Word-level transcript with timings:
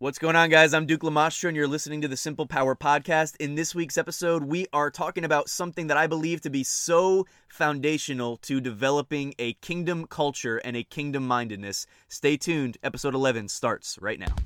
What's 0.00 0.20
going 0.20 0.36
on, 0.36 0.48
guys? 0.48 0.74
I'm 0.74 0.86
Duke 0.86 1.00
Lamastro, 1.00 1.48
and 1.48 1.56
you're 1.56 1.66
listening 1.66 2.02
to 2.02 2.06
the 2.06 2.16
Simple 2.16 2.46
Power 2.46 2.76
Podcast. 2.76 3.34
In 3.40 3.56
this 3.56 3.74
week's 3.74 3.98
episode, 3.98 4.44
we 4.44 4.68
are 4.72 4.92
talking 4.92 5.24
about 5.24 5.48
something 5.48 5.88
that 5.88 5.96
I 5.96 6.06
believe 6.06 6.40
to 6.42 6.50
be 6.50 6.62
so 6.62 7.26
foundational 7.48 8.36
to 8.42 8.60
developing 8.60 9.34
a 9.40 9.54
kingdom 9.54 10.06
culture 10.06 10.58
and 10.58 10.76
a 10.76 10.84
kingdom 10.84 11.26
mindedness. 11.26 11.84
Stay 12.06 12.36
tuned. 12.36 12.78
Episode 12.84 13.12
11 13.12 13.48
starts 13.48 13.98
right 14.00 14.20
now. 14.20 14.36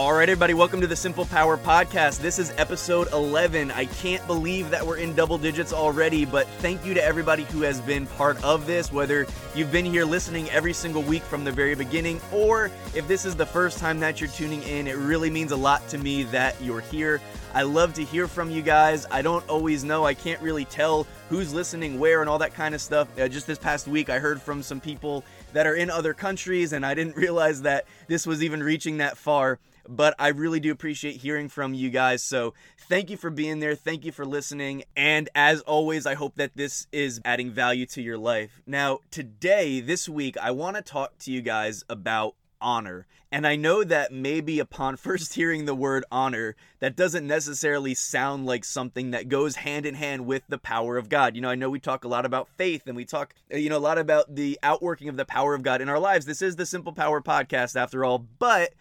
All 0.00 0.14
right, 0.14 0.30
everybody, 0.30 0.54
welcome 0.54 0.80
to 0.80 0.86
the 0.86 0.96
Simple 0.96 1.26
Power 1.26 1.58
Podcast. 1.58 2.20
This 2.20 2.38
is 2.38 2.54
episode 2.56 3.12
11. 3.12 3.70
I 3.70 3.84
can't 3.84 4.26
believe 4.26 4.70
that 4.70 4.84
we're 4.84 4.96
in 4.96 5.14
double 5.14 5.36
digits 5.36 5.74
already, 5.74 6.24
but 6.24 6.46
thank 6.60 6.82
you 6.86 6.94
to 6.94 7.04
everybody 7.04 7.42
who 7.44 7.60
has 7.60 7.82
been 7.82 8.06
part 8.06 8.42
of 8.42 8.66
this, 8.66 8.90
whether 8.90 9.26
you've 9.54 9.70
been 9.70 9.84
here 9.84 10.06
listening 10.06 10.48
every 10.48 10.72
single 10.72 11.02
week 11.02 11.22
from 11.22 11.44
the 11.44 11.52
very 11.52 11.74
beginning, 11.74 12.18
or 12.32 12.70
if 12.94 13.06
this 13.08 13.26
is 13.26 13.36
the 13.36 13.44
first 13.44 13.78
time 13.78 14.00
that 14.00 14.22
you're 14.22 14.30
tuning 14.30 14.62
in. 14.62 14.86
It 14.86 14.96
really 14.96 15.28
means 15.28 15.52
a 15.52 15.56
lot 15.56 15.86
to 15.90 15.98
me 15.98 16.22
that 16.22 16.58
you're 16.62 16.80
here. 16.80 17.20
I 17.52 17.62
love 17.62 17.92
to 17.94 18.02
hear 18.02 18.26
from 18.26 18.50
you 18.50 18.62
guys. 18.62 19.06
I 19.10 19.20
don't 19.20 19.46
always 19.50 19.84
know, 19.84 20.06
I 20.06 20.14
can't 20.14 20.40
really 20.40 20.64
tell 20.64 21.06
who's 21.28 21.52
listening 21.52 21.98
where 21.98 22.22
and 22.22 22.30
all 22.30 22.38
that 22.38 22.54
kind 22.54 22.74
of 22.74 22.80
stuff. 22.80 23.06
Uh, 23.18 23.28
just 23.28 23.46
this 23.46 23.58
past 23.58 23.86
week, 23.86 24.08
I 24.08 24.18
heard 24.18 24.40
from 24.40 24.62
some 24.62 24.80
people 24.80 25.24
that 25.52 25.66
are 25.66 25.74
in 25.74 25.90
other 25.90 26.14
countries, 26.14 26.72
and 26.72 26.86
I 26.86 26.94
didn't 26.94 27.16
realize 27.18 27.60
that 27.62 27.84
this 28.06 28.26
was 28.26 28.42
even 28.42 28.62
reaching 28.62 28.96
that 28.96 29.18
far 29.18 29.58
but 29.88 30.14
I 30.18 30.28
really 30.28 30.60
do 30.60 30.70
appreciate 30.70 31.16
hearing 31.16 31.48
from 31.48 31.74
you 31.74 31.90
guys. 31.90 32.22
So 32.22 32.54
thank 32.88 33.10
you 33.10 33.16
for 33.16 33.30
being 33.30 33.60
there. 33.60 33.74
Thank 33.74 34.04
you 34.04 34.12
for 34.12 34.24
listening. 34.24 34.84
And 34.96 35.28
as 35.34 35.60
always, 35.62 36.06
I 36.06 36.14
hope 36.14 36.36
that 36.36 36.56
this 36.56 36.86
is 36.92 37.20
adding 37.24 37.50
value 37.50 37.86
to 37.86 38.02
your 38.02 38.18
life. 38.18 38.60
Now, 38.66 39.00
today, 39.10 39.80
this 39.80 40.08
week, 40.08 40.36
I 40.38 40.50
want 40.50 40.76
to 40.76 40.82
talk 40.82 41.18
to 41.20 41.32
you 41.32 41.42
guys 41.42 41.84
about 41.88 42.34
honor. 42.60 43.06
And 43.32 43.46
I 43.46 43.54
know 43.56 43.84
that 43.84 44.12
maybe 44.12 44.58
upon 44.58 44.96
first 44.96 45.34
hearing 45.34 45.64
the 45.64 45.74
word 45.74 46.04
honor, 46.10 46.56
that 46.80 46.96
doesn't 46.96 47.26
necessarily 47.26 47.94
sound 47.94 48.46
like 48.46 48.64
something 48.64 49.12
that 49.12 49.28
goes 49.28 49.56
hand 49.56 49.86
in 49.86 49.94
hand 49.94 50.26
with 50.26 50.42
the 50.48 50.58
power 50.58 50.96
of 50.96 51.08
God. 51.08 51.36
You 51.36 51.42
know, 51.42 51.50
I 51.50 51.54
know 51.54 51.70
we 51.70 51.80
talk 51.80 52.04
a 52.04 52.08
lot 52.08 52.26
about 52.26 52.48
faith 52.56 52.82
and 52.86 52.96
we 52.96 53.04
talk, 53.04 53.34
you 53.50 53.68
know, 53.68 53.76
a 53.76 53.78
lot 53.78 53.98
about 53.98 54.34
the 54.34 54.58
outworking 54.62 55.08
of 55.08 55.16
the 55.16 55.24
power 55.24 55.54
of 55.54 55.62
God 55.62 55.80
in 55.80 55.88
our 55.88 55.98
lives. 55.98 56.26
This 56.26 56.42
is 56.42 56.56
the 56.56 56.66
Simple 56.66 56.92
Power 56.92 57.20
podcast 57.20 57.76
after 57.76 58.04
all, 58.04 58.18
but 58.18 58.72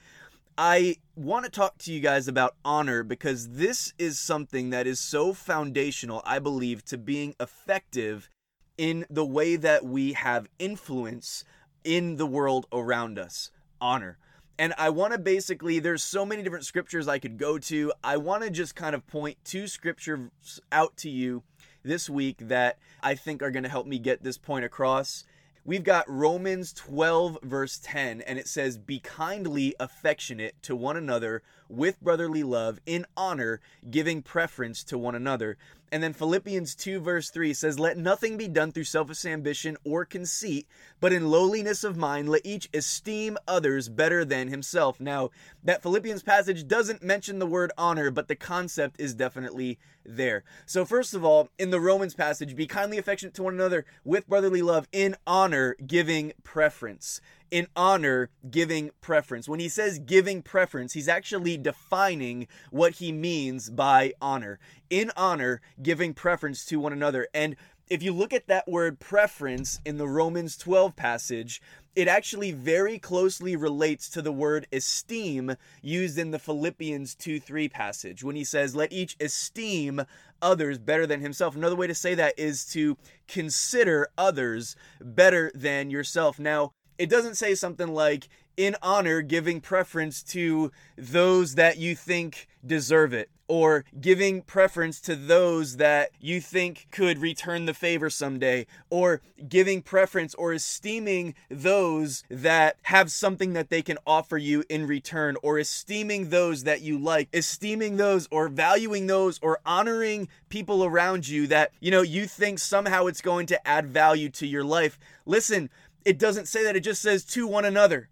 I 0.62 0.98
want 1.16 1.46
to 1.46 1.52
talk 1.52 1.78
to 1.78 1.94
you 1.94 2.02
guys 2.02 2.28
about 2.28 2.58
honor 2.66 3.02
because 3.02 3.52
this 3.52 3.94
is 3.98 4.20
something 4.20 4.72
that 4.72 4.88
is 4.88 5.00
so 5.00 5.32
foundational, 5.34 6.22
I 6.26 6.40
believe, 6.40 6.84
to 6.88 6.98
being 6.98 7.34
effective 7.40 8.30
in 8.78 9.06
the 9.10 9.26
way 9.26 9.56
that 9.56 9.86
we 9.86 10.12
have 10.12 10.50
influence 10.60 11.46
in 11.86 12.18
the 12.18 12.26
world 12.26 12.66
around 12.74 13.18
us. 13.18 13.52
Honor. 13.80 14.18
And 14.58 14.74
I 14.78 14.90
want 14.90 15.14
to 15.14 15.18
basically, 15.18 15.80
there's 15.80 16.04
so 16.04 16.26
many 16.26 16.44
different 16.44 16.66
scriptures 16.66 17.08
I 17.08 17.20
could 17.20 17.38
go 17.38 17.58
to. 17.58 17.94
I 18.04 18.18
want 18.18 18.44
to 18.44 18.50
just 18.50 18.76
kind 18.76 18.94
of 18.94 19.08
point 19.08 19.38
two 19.46 19.66
scriptures 19.66 20.60
out 20.74 20.98
to 20.98 21.10
you 21.10 21.44
this 21.84 22.10
week 22.10 22.50
that 22.50 22.80
I 23.02 23.16
think 23.16 23.42
are 23.42 23.52
going 23.52 23.64
to 23.64 23.70
help 23.70 23.88
me 23.88 23.98
get 23.98 24.24
this 24.24 24.38
point 24.38 24.66
across 24.66 25.24
we've 25.70 25.84
got 25.84 26.10
Romans 26.10 26.74
12, 26.74 27.38
verse 27.44 27.80
10, 27.84 28.22
and 28.22 28.40
it 28.40 28.48
says, 28.48 28.76
Be 28.76 29.00
kindly 29.00 29.76
affectionate 29.80 30.56
to 30.64 30.76
one 30.76 30.98
another 30.98 31.44
with 31.70 32.02
brotherly 32.02 32.44
love, 32.44 32.80
in 32.86 33.06
honor, 33.16 33.62
giving 33.90 34.22
preference 34.22 34.84
to 34.86 34.98
one 34.98 35.16
another. 35.16 35.58
And 35.92 36.04
then 36.04 36.14
Philippians 36.14 36.76
2, 36.76 37.00
verse 37.00 37.30
3 37.30 37.54
says, 37.54 37.80
Let 37.80 37.98
nothing 37.98 38.38
be 38.38 38.48
done 38.48 38.72
through 38.72 38.84
selfish 38.84 39.26
ambition 39.26 39.78
or 39.84 40.06
conceit, 40.06 40.68
but 41.00 41.14
in 41.14 41.30
lowliness 41.32 41.84
of 41.84 41.98
mind, 41.98 42.30
let 42.30 42.46
each 42.46 42.70
esteem 42.74 43.38
others 43.48 43.90
better 43.90 44.24
than 44.24 44.50
himself. 44.50 45.00
Now, 45.00 45.32
that 45.64 45.82
Philippians 45.82 46.22
passage 46.22 46.68
doesn't 46.68 47.02
mention 47.02 47.40
the 47.40 47.48
word 47.48 47.72
honor, 47.78 48.12
but 48.12 48.28
the 48.28 48.36
concept 48.36 49.00
is 49.00 49.16
definitely 49.16 49.80
there. 50.06 50.44
So, 50.66 50.86
first 50.86 51.14
of 51.14 51.26
all, 51.26 51.50
in 51.58 51.72
the 51.72 51.80
Romans 51.80 52.14
passage, 52.14 52.56
be 52.56 52.68
kindly 52.68 52.98
affectionate 52.98 53.34
to 53.36 53.44
one 53.44 53.56
another 53.56 53.86
with 54.04 54.28
brotherly 54.28 54.62
love, 54.62 54.88
in 54.92 55.16
honor, 55.26 55.76
giving 55.86 56.34
preference 56.44 57.20
in 57.52 57.68
honor 57.76 58.30
giving 58.50 58.92
preference. 59.02 59.48
When 59.48 59.60
he 59.60 59.70
says 59.70 60.00
giving 60.00 60.42
preference, 60.42 60.94
he's 60.94 61.08
actually 61.08 61.58
defining 61.58 62.48
what 62.72 62.94
he 62.94 63.12
means 63.12 63.70
by 63.70 64.14
honor. 64.22 64.60
In 64.90 65.12
honor, 65.16 65.62
giving 65.82 66.14
preference 66.14 66.66
to 66.66 66.80
one 66.80 66.94
another. 66.94 67.28
And 67.34 67.56
if 67.90 68.04
you 68.04 68.14
look 68.14 68.34
at 68.34 68.48
that 68.48 68.68
word 68.68 69.00
preference 69.00 69.82
in 69.84 69.98
the 69.98 70.08
Romans 70.08 70.56
12 70.58 70.96
passage, 70.96 71.60
it 71.96 72.08
actually 72.08 72.52
very 72.52 73.00
closely 73.00 73.56
relates 73.56 74.10
to 74.12 74.22
the 74.22 74.32
word 74.32 74.68
esteem 74.72 75.56
used 75.82 76.18
in 76.18 76.30
the 76.32 76.40
Philippians 76.40 77.16
2 77.16 77.40
3 77.40 77.68
passage 77.68 78.24
when 78.24 78.36
he 78.36 78.44
says, 78.44 78.76
Let 78.76 78.94
each 78.94 79.18
esteem 79.20 80.04
others 80.42 80.78
better 80.78 81.08
than 81.08 81.22
himself. 81.22 81.56
Another 81.56 81.76
way 81.76 81.88
to 81.88 81.96
say 81.96 82.14
that 82.14 82.38
is 82.38 82.64
to 82.68 82.96
consider 83.28 84.08
others 84.18 84.76
better 85.02 85.52
than 85.56 85.90
yourself. 85.90 86.40
Now, 86.40 86.74
it 87.00 87.10
doesn't 87.10 87.36
say 87.36 87.56
something 87.56 87.94
like 87.94 88.30
in 88.58 88.76
honor 88.84 89.22
giving 89.22 89.62
preference 89.62 90.22
to 90.22 90.70
those 90.98 91.56
that 91.56 91.78
you 91.78 91.96
think 91.96 92.48
deserve 92.64 93.14
it 93.14 93.30
or 93.48 93.84
giving 94.00 94.42
preference 94.42 95.00
to 95.00 95.16
those 95.16 95.78
that 95.78 96.12
you 96.20 96.42
think 96.42 96.88
could 96.92 97.18
return 97.18 97.66
the 97.66 97.74
favor 97.74 98.10
someday 98.10 98.66
or 98.90 99.22
giving 99.48 99.82
preference 99.82 100.36
or 100.36 100.54
esteeming 100.54 101.34
those 101.50 102.24
that 102.30 102.76
have 102.84 103.10
something 103.12 103.54
that 103.54 103.70
they 103.70 103.82
can 103.82 103.98
offer 104.06 104.38
you 104.38 104.64
in 104.70 104.86
return 104.86 105.38
or 105.42 105.58
esteeming 105.58 106.30
those 106.30 106.64
that 106.64 106.82
you 106.82 107.00
like 107.00 107.30
esteeming 107.34 107.96
those 107.96 108.28
or 108.30 108.50
valuing 108.50 109.08
those 109.08 109.40
or 109.42 109.60
honoring 109.66 110.28
people 110.50 110.84
around 110.84 111.28
you 111.28 111.48
that 111.48 111.72
you 111.80 111.90
know 111.90 112.02
you 112.02 112.28
think 112.28 112.60
somehow 112.60 113.06
it's 113.06 113.22
going 113.22 113.46
to 113.46 113.68
add 113.68 113.88
value 113.88 114.30
to 114.30 114.46
your 114.46 114.66
life. 114.66 115.00
Listen 115.26 115.70
it 116.10 116.18
doesn't 116.18 116.48
say 116.48 116.64
that, 116.64 116.76
it 116.76 116.80
just 116.80 117.04
says 117.04 117.24
to 117.24 117.46
one 117.46 117.66
another. 117.66 118.10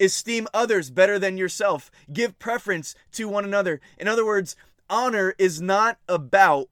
Esteem 0.00 0.48
others 0.54 0.88
better 0.88 1.18
than 1.18 1.36
yourself. 1.36 1.90
Give 2.10 2.38
preference 2.38 2.94
to 3.12 3.28
one 3.28 3.44
another. 3.44 3.82
In 3.98 4.08
other 4.08 4.24
words, 4.24 4.56
honor 4.88 5.34
is 5.36 5.60
not 5.60 5.98
about 6.08 6.70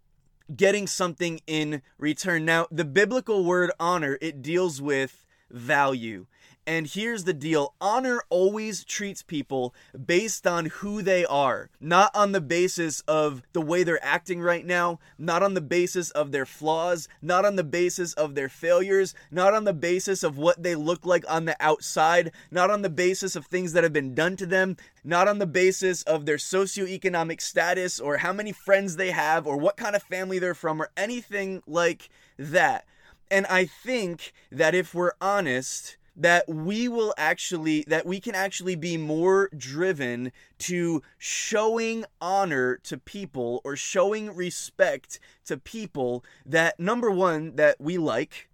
getting 0.56 0.87
something 0.87 1.43
in 1.47 1.83
return. 1.99 2.47
Now, 2.47 2.69
the 2.71 2.87
biblical 2.87 3.45
word 3.45 3.71
honor, 3.78 4.16
it 4.22 4.41
deals 4.41 4.81
with 4.81 5.27
value. 5.50 6.25
And 6.69 6.88
here's 6.88 7.22
the 7.22 7.32
deal 7.32 7.75
honor 7.81 8.22
always 8.28 8.82
treats 8.82 9.22
people 9.22 9.72
based 10.04 10.49
on 10.49 10.66
who 10.66 11.00
they 11.00 11.25
are, 11.25 11.71
not 11.81 12.10
on 12.12 12.32
the 12.32 12.41
basis 12.41 13.03
of 13.03 13.43
the 13.53 13.60
way 13.60 13.84
they're 13.84 14.04
acting 14.04 14.41
right 14.41 14.66
now, 14.66 14.99
not 15.16 15.44
on 15.44 15.54
the 15.54 15.60
basis 15.60 16.10
of 16.10 16.32
their 16.32 16.44
flaws, 16.44 17.09
not 17.22 17.44
on 17.44 17.54
the 17.54 17.62
basis 17.62 18.15
of 18.15 18.34
their 18.34 18.49
failures, 18.49 19.15
not 19.31 19.54
on 19.54 19.62
the 19.62 19.72
basis 19.72 20.25
of 20.25 20.38
what 20.38 20.60
they 20.60 20.75
look 20.75 21.06
like 21.06 21.25
on 21.31 21.44
the 21.44 21.56
outside, 21.60 22.32
not 22.50 22.69
on 22.69 22.83
the 22.83 22.91
basis 22.91 23.37
of 23.37 23.47
things 23.47 23.72
that 23.72 23.84
have 23.84 23.93
been 23.93 24.12
done 24.12 24.34
to 24.34 24.47
them, 24.47 24.77
not 25.04 25.28
on 25.28 25.38
the 25.38 25.47
basis 25.47 26.03
of 26.03 26.27
their 26.27 26.37
socioeconomic 26.37 27.41
status 27.41 28.00
or 28.00 28.16
how 28.16 28.33
many 28.33 28.50
friends 28.50 28.97
they 28.97 29.12
have 29.12 29.47
or 29.47 29.56
what 29.56 29.77
kind 29.77 29.94
of 29.94 30.03
family 30.03 30.41
they're 30.41 30.53
from 30.53 30.83
or 30.83 30.91
anything 30.97 31.62
like 31.69 32.09
that. 32.37 32.84
And 33.31 33.47
I 33.47 33.66
think 33.66 34.33
that 34.50 34.75
if 34.75 34.94
we're 34.94 35.12
honest, 35.21 35.97
that 36.16 36.49
we 36.49 36.88
will 36.88 37.15
actually 37.19 37.84
that 37.87 38.06
we 38.06 38.21
can 38.21 38.34
actually 38.34 38.75
be 38.75 38.97
more 38.97 39.50
driven 39.56 40.32
to 40.59 41.03
showing 41.19 42.04
honor 42.21 42.77
to 42.83 42.97
people 42.97 43.60
or 43.65 43.77
showing 43.77 44.34
respect 44.34 45.21
to 45.45 45.57
people 45.57 46.24
that 46.45 46.80
number 46.80 47.10
1 47.10 47.57
that 47.57 47.77
we 47.78 47.98
like 47.98 48.48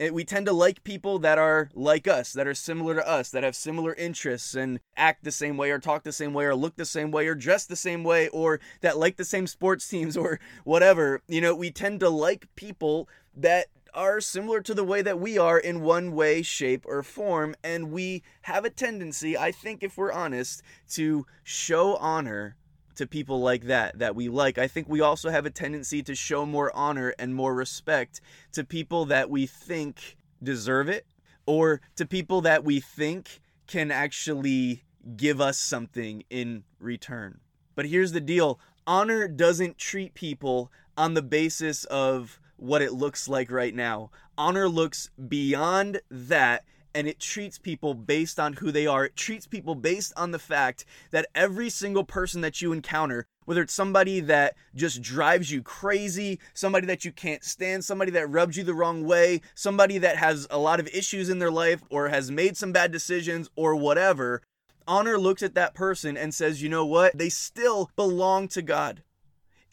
eh, 0.00 0.10
we 0.10 0.24
tend 0.24 0.46
to 0.46 0.52
like 0.52 0.82
people 0.82 1.20
that 1.20 1.38
are 1.38 1.70
like 1.74 2.08
us, 2.08 2.32
that 2.32 2.48
are 2.48 2.54
similar 2.54 2.96
to 2.96 3.08
us, 3.08 3.30
that 3.30 3.44
have 3.44 3.54
similar 3.54 3.94
interests 3.94 4.54
and 4.54 4.80
act 4.96 5.22
the 5.22 5.30
same 5.30 5.56
way 5.56 5.70
or 5.70 5.78
talk 5.78 6.02
the 6.02 6.12
same 6.12 6.34
way 6.34 6.44
or 6.44 6.54
look 6.56 6.76
the 6.76 6.84
same 6.84 7.12
way 7.12 7.28
or 7.28 7.34
dress 7.36 7.64
the 7.64 7.76
same 7.76 8.02
way 8.02 8.28
or 8.28 8.60
that 8.80 8.98
like 8.98 9.16
the 9.16 9.24
same 9.24 9.46
sports 9.46 9.86
teams 9.94 10.16
or 10.16 10.40
whatever. 10.64 11.22
You 11.28 11.40
know, 11.40 11.54
we 11.54 11.70
tend 11.70 12.00
to 12.00 12.08
like 12.08 12.48
people 12.56 13.08
that 13.36 13.66
are 13.94 14.20
similar 14.20 14.60
to 14.60 14.74
the 14.74 14.84
way 14.84 15.02
that 15.02 15.20
we 15.20 15.38
are 15.38 15.58
in 15.58 15.80
one 15.80 16.12
way, 16.12 16.42
shape, 16.42 16.84
or 16.86 17.02
form. 17.02 17.54
And 17.62 17.90
we 17.90 18.22
have 18.42 18.64
a 18.64 18.70
tendency, 18.70 19.36
I 19.38 19.52
think, 19.52 19.82
if 19.82 19.96
we're 19.96 20.12
honest, 20.12 20.62
to 20.90 21.26
show 21.42 21.96
honor 21.96 22.56
to 22.96 23.06
people 23.06 23.40
like 23.40 23.64
that, 23.64 23.98
that 23.98 24.14
we 24.14 24.28
like. 24.28 24.58
I 24.58 24.68
think 24.68 24.88
we 24.88 25.00
also 25.00 25.30
have 25.30 25.46
a 25.46 25.50
tendency 25.50 26.02
to 26.02 26.14
show 26.14 26.46
more 26.46 26.74
honor 26.74 27.14
and 27.18 27.34
more 27.34 27.54
respect 27.54 28.20
to 28.52 28.64
people 28.64 29.04
that 29.06 29.30
we 29.30 29.46
think 29.46 30.16
deserve 30.42 30.88
it 30.88 31.06
or 31.46 31.80
to 31.96 32.06
people 32.06 32.40
that 32.42 32.64
we 32.64 32.80
think 32.80 33.40
can 33.66 33.90
actually 33.90 34.84
give 35.16 35.40
us 35.40 35.58
something 35.58 36.24
in 36.30 36.64
return. 36.78 37.40
But 37.74 37.86
here's 37.86 38.12
the 38.12 38.20
deal 38.20 38.60
honor 38.86 39.26
doesn't 39.26 39.78
treat 39.78 40.14
people 40.14 40.70
on 40.96 41.14
the 41.14 41.22
basis 41.22 41.84
of 41.84 42.38
what 42.56 42.82
it 42.82 42.92
looks 42.92 43.28
like 43.28 43.50
right 43.50 43.74
now. 43.74 44.10
Honor 44.36 44.68
looks 44.68 45.10
beyond 45.28 46.00
that 46.10 46.64
and 46.94 47.08
it 47.08 47.18
treats 47.18 47.58
people 47.58 47.92
based 47.92 48.38
on 48.38 48.54
who 48.54 48.70
they 48.70 48.86
are. 48.86 49.06
It 49.06 49.16
treats 49.16 49.46
people 49.46 49.74
based 49.74 50.12
on 50.16 50.30
the 50.30 50.38
fact 50.38 50.84
that 51.10 51.26
every 51.34 51.68
single 51.68 52.04
person 52.04 52.40
that 52.42 52.62
you 52.62 52.72
encounter, 52.72 53.26
whether 53.44 53.62
it's 53.62 53.74
somebody 53.74 54.20
that 54.20 54.54
just 54.74 55.02
drives 55.02 55.50
you 55.50 55.60
crazy, 55.60 56.38
somebody 56.54 56.86
that 56.86 57.04
you 57.04 57.10
can't 57.10 57.42
stand, 57.42 57.84
somebody 57.84 58.12
that 58.12 58.30
rubs 58.30 58.56
you 58.56 58.62
the 58.62 58.74
wrong 58.74 59.04
way, 59.04 59.40
somebody 59.54 59.98
that 59.98 60.16
has 60.16 60.46
a 60.50 60.58
lot 60.58 60.78
of 60.78 60.88
issues 60.88 61.28
in 61.28 61.40
their 61.40 61.50
life 61.50 61.82
or 61.90 62.08
has 62.08 62.30
made 62.30 62.56
some 62.56 62.72
bad 62.72 62.92
decisions 62.92 63.50
or 63.56 63.74
whatever, 63.74 64.40
honor 64.86 65.18
looks 65.18 65.42
at 65.42 65.54
that 65.54 65.74
person 65.74 66.16
and 66.16 66.32
says, 66.32 66.62
you 66.62 66.68
know 66.68 66.86
what? 66.86 67.18
They 67.18 67.28
still 67.28 67.90
belong 67.96 68.46
to 68.48 68.62
God 68.62 69.02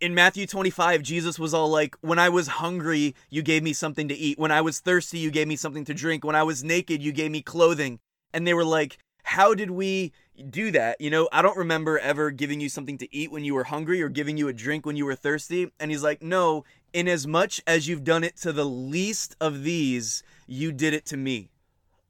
in 0.01 0.15
Matthew 0.15 0.48
25, 0.48 1.03
Jesus 1.03 1.38
was 1.38 1.53
all 1.53 1.69
like, 1.69 1.95
When 2.01 2.18
I 2.18 2.27
was 2.27 2.48
hungry, 2.48 3.15
you 3.30 3.44
gave 3.44 3.62
me 3.62 3.71
something 3.71 4.07
to 4.07 4.15
eat. 4.15 4.39
When 4.39 4.51
I 4.51 4.59
was 4.62 4.80
thirsty, 4.80 5.19
you 5.19 5.30
gave 5.30 5.48
me 5.48 5.56
something 5.56 5.86
to 5.86 5.94
drink. 5.94 6.25
When 6.25 6.36
I 6.36 6.44
was 6.44 6.63
naked, 6.63 7.03
you 7.03 7.12
gave 7.12 7.30
me 7.30 7.44
clothing. 7.44 8.00
And 8.33 8.45
they 8.45 8.56
were 8.56 8.65
like, 8.65 8.98
How 9.24 9.53
did 9.53 9.69
we 9.69 10.12
do 10.50 10.71
that? 10.71 11.00
You 11.00 11.12
know, 11.12 11.30
I 11.31 11.44
don't 11.44 11.57
remember 11.57 12.00
ever 12.00 12.31
giving 12.31 12.59
you 12.59 12.68
something 12.68 12.98
to 12.98 13.15
eat 13.15 13.31
when 13.31 13.45
you 13.45 13.53
were 13.53 13.65
hungry 13.65 14.01
or 14.01 14.09
giving 14.09 14.38
you 14.38 14.48
a 14.48 14.53
drink 14.53 14.88
when 14.88 14.95
you 14.95 15.06
were 15.06 15.15
thirsty. 15.15 15.71
And 15.80 15.92
he's 15.92 16.03
like, 16.03 16.24
No, 16.24 16.65
inasmuch 16.94 17.59
as 17.68 17.88
you've 17.88 18.03
done 18.03 18.24
it 18.24 18.36
to 18.38 18.51
the 18.51 18.65
least 18.65 19.36
of 19.39 19.63
these, 19.63 20.24
you 20.48 20.71
did 20.71 20.95
it 20.95 21.06
to 21.06 21.18
me 21.18 21.50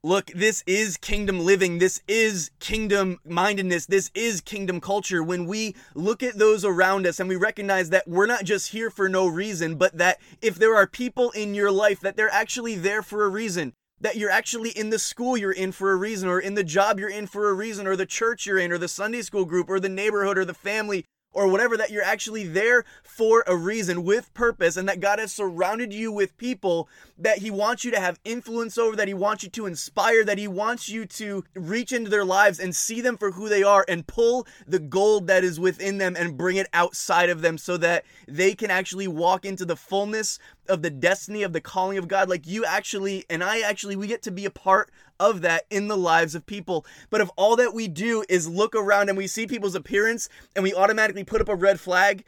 look, 0.03 0.27
this 0.33 0.63
is 0.65 0.97
kingdom 0.97 1.39
living. 1.39 1.77
This 1.77 2.01
is 2.07 2.49
kingdom 2.59 3.19
mindedness. 3.23 3.85
This 3.85 4.09
is 4.15 4.41
kingdom 4.41 4.81
culture. 4.81 5.21
When 5.21 5.45
we 5.45 5.75
look 5.93 6.23
at 6.23 6.37
those 6.37 6.65
around 6.65 7.05
us 7.05 7.19
and 7.19 7.29
we 7.29 7.35
recognize 7.35 7.89
that 7.91 8.07
we're 8.07 8.25
not 8.25 8.43
just 8.43 8.71
here 8.71 8.89
for 8.89 9.07
no 9.07 9.27
reason, 9.27 9.75
but 9.75 9.97
that 9.97 10.19
if 10.41 10.55
there 10.55 10.75
are 10.75 10.87
people 10.87 11.31
in 11.31 11.53
your 11.53 11.71
life, 11.71 11.99
that 12.01 12.15
they're 12.15 12.33
actually 12.33 12.75
there 12.75 13.03
for 13.03 13.25
a 13.25 13.29
reason. 13.29 13.73
That 13.99 14.17
you're 14.17 14.31
actually 14.31 14.71
in 14.71 14.89
the 14.89 14.97
school 14.97 15.37
you're 15.37 15.51
in 15.51 15.71
for 15.71 15.91
a 15.91 15.95
reason, 15.95 16.27
or 16.27 16.39
in 16.39 16.55
the 16.55 16.63
job 16.63 16.99
you're 16.99 17.07
in 17.07 17.27
for 17.27 17.49
a 17.49 17.53
reason, 17.53 17.85
or 17.85 17.95
the 17.95 18.07
church 18.07 18.47
you're 18.47 18.57
in, 18.57 18.71
or 18.71 18.79
the 18.79 18.87
Sunday 18.87 19.21
school 19.21 19.45
group, 19.45 19.69
or 19.69 19.79
the 19.79 19.89
neighborhood, 19.89 20.39
or 20.39 20.45
the 20.45 20.55
family, 20.55 21.05
or 21.33 21.47
whatever, 21.47 21.77
that 21.77 21.91
you're 21.91 22.03
actually 22.03 22.45
there 22.45 22.83
for 23.03 23.43
a 23.47 23.55
reason 23.55 24.03
with 24.03 24.33
purpose, 24.33 24.77
and 24.77 24.87
that 24.89 24.99
God 24.99 25.19
has 25.19 25.31
surrounded 25.31 25.93
you 25.93 26.11
with 26.11 26.37
people 26.37 26.89
that 27.17 27.39
He 27.39 27.51
wants 27.51 27.83
you 27.83 27.91
to 27.91 27.99
have 27.99 28.19
influence 28.23 28.77
over, 28.77 28.95
that 28.95 29.07
He 29.07 29.13
wants 29.13 29.43
you 29.43 29.49
to 29.51 29.65
inspire, 29.65 30.23
that 30.23 30.37
He 30.37 30.47
wants 30.47 30.89
you 30.89 31.05
to 31.05 31.43
reach 31.53 31.91
into 31.91 32.09
their 32.09 32.25
lives 32.25 32.59
and 32.59 32.75
see 32.75 33.01
them 33.01 33.17
for 33.17 33.31
who 33.31 33.49
they 33.49 33.63
are 33.63 33.85
and 33.87 34.07
pull 34.07 34.47
the 34.67 34.79
gold 34.79 35.27
that 35.27 35.43
is 35.43 35.59
within 35.59 35.97
them 35.97 36.15
and 36.17 36.37
bring 36.37 36.57
it 36.57 36.67
outside 36.73 37.29
of 37.29 37.41
them 37.41 37.57
so 37.57 37.77
that 37.77 38.05
they 38.27 38.53
can 38.53 38.71
actually 38.71 39.07
walk 39.07 39.45
into 39.45 39.65
the 39.65 39.75
fullness 39.75 40.39
of 40.71 40.81
the 40.81 40.89
destiny 40.89 41.43
of 41.43 41.53
the 41.53 41.61
calling 41.61 41.97
of 41.97 42.07
God. 42.07 42.29
Like 42.29 42.47
you 42.47 42.63
actually, 42.65 43.25
and 43.29 43.43
I 43.43 43.59
actually, 43.59 43.95
we 43.95 44.07
get 44.07 44.23
to 44.23 44.31
be 44.31 44.45
a 44.45 44.51
part 44.51 44.89
of 45.19 45.41
that 45.41 45.65
in 45.69 45.87
the 45.87 45.97
lives 45.97 46.33
of 46.33 46.45
people. 46.45 46.85
But 47.09 47.21
if 47.21 47.29
all 47.35 47.55
that 47.57 47.73
we 47.73 47.87
do 47.87 48.23
is 48.29 48.47
look 48.47 48.73
around 48.73 49.09
and 49.09 49.17
we 49.17 49.27
see 49.27 49.45
people's 49.45 49.75
appearance 49.75 50.29
and 50.55 50.63
we 50.63 50.73
automatically 50.73 51.23
put 51.23 51.41
up 51.41 51.49
a 51.49 51.55
red 51.55 51.79
flag, 51.79 52.23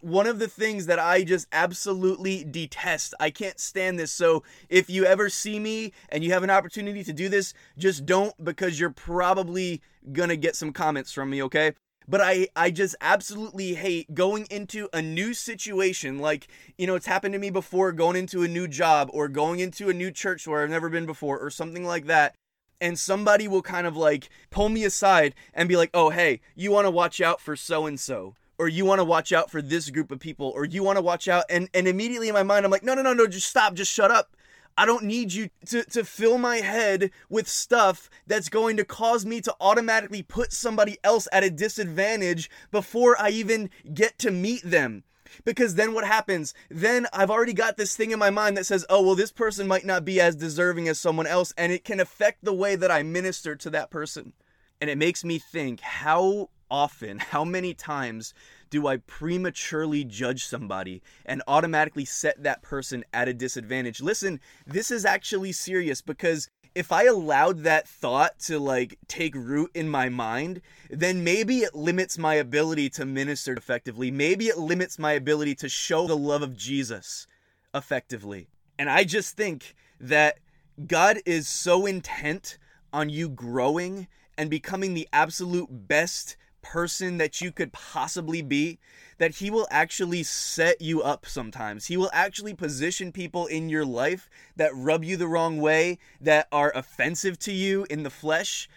one 0.00 0.26
of 0.26 0.38
the 0.38 0.48
things 0.48 0.86
that 0.86 0.98
I 0.98 1.24
just 1.24 1.46
absolutely 1.52 2.44
detest. 2.44 3.14
I 3.18 3.30
can't 3.30 3.58
stand 3.58 3.98
this. 3.98 4.12
So 4.12 4.42
if 4.68 4.90
you 4.90 5.06
ever 5.06 5.30
see 5.30 5.58
me 5.58 5.92
and 6.10 6.22
you 6.22 6.32
have 6.32 6.42
an 6.42 6.50
opportunity 6.50 7.02
to 7.04 7.12
do 7.12 7.30
this, 7.30 7.54
just 7.78 8.04
don't 8.04 8.34
because 8.44 8.78
you're 8.78 8.90
probably 8.90 9.80
gonna 10.12 10.36
get 10.36 10.56
some 10.56 10.72
comments 10.72 11.12
from 11.12 11.30
me, 11.30 11.42
okay? 11.44 11.72
But 12.08 12.20
I 12.20 12.48
I 12.54 12.70
just 12.70 12.96
absolutely 13.00 13.74
hate 13.74 14.14
going 14.14 14.46
into 14.50 14.88
a 14.92 15.02
new 15.02 15.34
situation. 15.34 16.18
Like 16.18 16.48
you 16.78 16.86
know 16.86 16.94
it's 16.94 17.06
happened 17.06 17.32
to 17.32 17.38
me 17.38 17.50
before 17.50 17.92
going 17.92 18.16
into 18.16 18.42
a 18.42 18.48
new 18.48 18.68
job 18.68 19.10
or 19.12 19.28
going 19.28 19.60
into 19.60 19.88
a 19.88 19.94
new 19.94 20.10
church 20.10 20.46
where 20.46 20.62
I've 20.62 20.70
never 20.70 20.88
been 20.88 21.06
before 21.06 21.38
or 21.38 21.50
something 21.50 21.84
like 21.84 22.06
that. 22.06 22.34
And 22.80 22.98
somebody 22.98 23.48
will 23.48 23.62
kind 23.62 23.86
of 23.86 23.96
like 23.96 24.28
pull 24.50 24.68
me 24.68 24.84
aside 24.84 25.34
and 25.54 25.68
be 25.68 25.76
like 25.76 25.90
oh 25.94 26.10
hey 26.10 26.40
you 26.54 26.70
want 26.70 26.86
to 26.86 26.90
watch 26.90 27.20
out 27.20 27.40
for 27.40 27.56
so 27.56 27.86
and 27.86 27.98
so 27.98 28.34
or 28.58 28.68
you 28.68 28.84
want 28.84 29.00
to 29.00 29.04
watch 29.04 29.32
out 29.32 29.50
for 29.50 29.62
this 29.62 29.90
group 29.90 30.10
of 30.10 30.20
people 30.20 30.52
or 30.54 30.64
you 30.64 30.82
want 30.82 30.96
to 30.96 31.02
watch 31.02 31.28
out 31.28 31.44
and 31.48 31.68
and 31.72 31.88
immediately 31.88 32.28
in 32.28 32.34
my 32.34 32.42
mind 32.42 32.64
I'm 32.64 32.70
like 32.70 32.82
no 32.82 32.94
no 32.94 33.02
no 33.02 33.14
no 33.14 33.26
just 33.26 33.48
stop 33.48 33.74
just 33.74 33.92
shut 33.92 34.10
up 34.10 34.36
I 34.76 34.86
don't 34.86 35.04
need 35.04 35.32
you 35.32 35.50
to, 35.66 35.84
to 35.84 36.04
fill 36.04 36.38
my 36.38 36.56
head 36.56 37.10
with 37.28 37.48
stuff 37.48 38.10
that's 38.26 38.48
going 38.48 38.76
to 38.76 38.84
cause 38.84 39.24
me 39.24 39.40
to 39.42 39.54
automatically 39.60 40.22
put 40.22 40.52
somebody 40.52 40.98
else 41.04 41.28
at 41.32 41.44
a 41.44 41.50
disadvantage 41.50 42.50
before 42.70 43.16
I 43.18 43.30
even 43.30 43.70
get 43.92 44.18
to 44.20 44.30
meet 44.30 44.62
them. 44.62 45.04
Because 45.44 45.74
then 45.74 45.94
what 45.94 46.06
happens? 46.06 46.54
Then 46.70 47.06
I've 47.12 47.30
already 47.30 47.52
got 47.52 47.76
this 47.76 47.96
thing 47.96 48.12
in 48.12 48.18
my 48.18 48.30
mind 48.30 48.56
that 48.56 48.66
says, 48.66 48.86
oh, 48.88 49.02
well, 49.02 49.14
this 49.14 49.32
person 49.32 49.66
might 49.66 49.84
not 49.84 50.04
be 50.04 50.20
as 50.20 50.36
deserving 50.36 50.88
as 50.88 51.00
someone 51.00 51.26
else, 51.26 51.52
and 51.56 51.72
it 51.72 51.84
can 51.84 51.98
affect 51.98 52.44
the 52.44 52.54
way 52.54 52.76
that 52.76 52.90
I 52.90 53.02
minister 53.02 53.56
to 53.56 53.70
that 53.70 53.90
person. 53.90 54.32
And 54.80 54.90
it 54.90 54.98
makes 54.98 55.24
me 55.24 55.38
think 55.38 55.80
how 55.80 56.50
often, 56.70 57.18
how 57.18 57.44
many 57.44 57.74
times 57.74 58.34
do 58.70 58.86
I 58.86 58.98
prematurely 58.98 60.04
judge 60.04 60.44
somebody 60.44 61.02
and 61.24 61.42
automatically 61.46 62.04
set 62.04 62.42
that 62.42 62.62
person 62.62 63.04
at 63.12 63.28
a 63.28 63.34
disadvantage? 63.34 64.00
Listen, 64.00 64.40
this 64.66 64.90
is 64.90 65.04
actually 65.04 65.52
serious 65.52 66.00
because 66.00 66.48
if 66.74 66.90
I 66.90 67.04
allowed 67.04 67.60
that 67.60 67.86
thought 67.88 68.38
to 68.40 68.58
like 68.58 68.98
take 69.06 69.34
root 69.34 69.70
in 69.74 69.88
my 69.88 70.08
mind, 70.08 70.60
then 70.90 71.22
maybe 71.22 71.58
it 71.58 71.74
limits 71.74 72.18
my 72.18 72.34
ability 72.34 72.90
to 72.90 73.04
minister 73.04 73.54
effectively. 73.54 74.10
Maybe 74.10 74.46
it 74.46 74.58
limits 74.58 74.98
my 74.98 75.12
ability 75.12 75.54
to 75.56 75.68
show 75.68 76.06
the 76.06 76.16
love 76.16 76.42
of 76.42 76.56
Jesus 76.56 77.26
effectively. 77.74 78.48
And 78.78 78.90
I 78.90 79.04
just 79.04 79.36
think 79.36 79.74
that 80.00 80.38
God 80.86 81.18
is 81.24 81.46
so 81.46 81.86
intent 81.86 82.58
on 82.92 83.08
you 83.08 83.28
growing 83.28 84.08
and 84.36 84.50
becoming 84.50 84.94
the 84.94 85.08
absolute 85.12 85.68
best 85.70 86.36
person 86.64 87.18
that 87.18 87.40
you 87.40 87.52
could 87.52 87.72
possibly 87.72 88.42
be 88.42 88.78
that 89.18 89.36
he 89.36 89.50
will 89.50 89.68
actually 89.70 90.22
set 90.24 90.80
you 90.80 91.02
up 91.02 91.26
sometimes. 91.26 91.86
He 91.86 91.96
will 91.96 92.10
actually 92.12 92.54
position 92.54 93.12
people 93.12 93.46
in 93.46 93.68
your 93.68 93.84
life 93.84 94.28
that 94.56 94.74
rub 94.74 95.04
you 95.04 95.16
the 95.16 95.28
wrong 95.28 95.60
way, 95.60 95.98
that 96.20 96.48
are 96.50 96.72
offensive 96.74 97.38
to 97.40 97.52
you 97.52 97.86
in 97.90 98.02
the 98.02 98.10
flesh, 98.10 98.68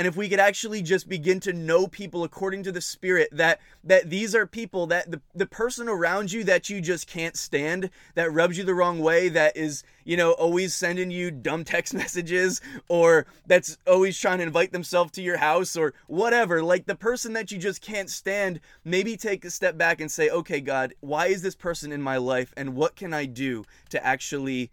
and 0.00 0.06
if 0.06 0.16
we 0.16 0.30
could 0.30 0.40
actually 0.40 0.80
just 0.80 1.10
begin 1.10 1.40
to 1.40 1.52
know 1.52 1.86
people 1.86 2.24
according 2.24 2.62
to 2.62 2.72
the 2.72 2.80
spirit 2.80 3.28
that 3.32 3.60
that 3.84 4.08
these 4.08 4.34
are 4.34 4.46
people 4.46 4.86
that 4.86 5.10
the, 5.10 5.20
the 5.34 5.44
person 5.44 5.90
around 5.90 6.32
you 6.32 6.42
that 6.42 6.70
you 6.70 6.80
just 6.80 7.06
can't 7.06 7.36
stand 7.36 7.90
that 8.14 8.32
rubs 8.32 8.56
you 8.56 8.64
the 8.64 8.74
wrong 8.74 9.00
way 9.00 9.28
that 9.28 9.54
is 9.54 9.84
you 10.04 10.16
know 10.16 10.30
always 10.32 10.74
sending 10.74 11.10
you 11.10 11.30
dumb 11.30 11.64
text 11.64 11.92
messages 12.02 12.62
or 12.88 13.26
that's 13.46 13.76
always 13.86 14.18
trying 14.18 14.38
to 14.38 14.44
invite 14.44 14.72
themselves 14.72 15.12
to 15.12 15.20
your 15.20 15.36
house 15.36 15.76
or 15.76 15.92
whatever 16.06 16.62
like 16.62 16.86
the 16.86 16.94
person 16.94 17.34
that 17.34 17.52
you 17.52 17.58
just 17.58 17.82
can't 17.82 18.08
stand 18.08 18.58
maybe 18.82 19.18
take 19.18 19.44
a 19.44 19.50
step 19.50 19.76
back 19.76 20.00
and 20.00 20.10
say 20.10 20.30
okay 20.30 20.62
god 20.62 20.94
why 21.00 21.26
is 21.26 21.42
this 21.42 21.54
person 21.54 21.92
in 21.92 22.00
my 22.00 22.16
life 22.16 22.54
and 22.56 22.74
what 22.74 22.96
can 22.96 23.12
i 23.12 23.26
do 23.26 23.66
to 23.90 24.02
actually 24.02 24.70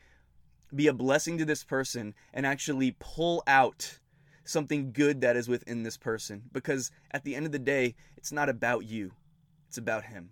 be 0.73 0.87
a 0.87 0.93
blessing 0.93 1.37
to 1.37 1.43
this 1.43 1.65
person 1.65 2.13
and 2.33 2.45
actually 2.45 2.95
pull 2.97 3.43
out 3.45 3.99
something 4.47 4.91
good 4.91 5.21
that 5.21 5.35
is 5.35 5.47
within 5.47 5.83
this 5.83 5.97
person 5.97 6.43
because 6.51 6.91
at 7.11 7.23
the 7.23 7.35
end 7.35 7.45
of 7.45 7.51
the 7.51 7.59
day, 7.59 7.95
it's 8.15 8.31
not 8.31 8.49
about 8.49 8.85
you, 8.85 9.11
it's 9.67 9.77
about 9.77 10.05
Him. 10.05 10.29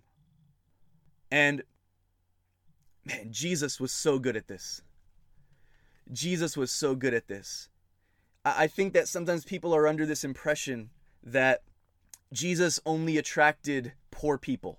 And 1.30 1.62
man, 3.04 3.28
Jesus 3.30 3.80
was 3.80 3.92
so 3.92 4.18
good 4.18 4.36
at 4.36 4.48
this. 4.48 4.82
Jesus 6.12 6.56
was 6.56 6.70
so 6.70 6.94
good 6.94 7.14
at 7.14 7.28
this. 7.28 7.68
I 8.44 8.68
think 8.68 8.92
that 8.92 9.08
sometimes 9.08 9.44
people 9.44 9.74
are 9.74 9.88
under 9.88 10.06
this 10.06 10.22
impression 10.22 10.90
that 11.24 11.62
Jesus 12.32 12.78
only 12.86 13.18
attracted 13.18 13.92
poor 14.12 14.38
people. 14.38 14.78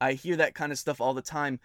I 0.00 0.12
hear 0.12 0.36
that 0.36 0.54
kind 0.54 0.70
of 0.70 0.78
stuff 0.78 1.00
all 1.00 1.12
the 1.12 1.20
time. 1.20 1.58